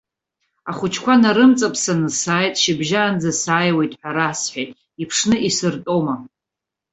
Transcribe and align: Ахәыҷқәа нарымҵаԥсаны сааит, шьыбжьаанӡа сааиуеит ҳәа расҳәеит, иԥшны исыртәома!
Ахәыҷқәа 0.69 1.13
нарымҵаԥсаны 1.21 2.09
сааит, 2.19 2.55
шьыбжьаанӡа 2.61 3.31
сааиуеит 3.41 3.93
ҳәа 3.99 4.11
расҳәеит, 4.17 4.71
иԥшны 5.01 5.35
исыртәома! 5.47 6.15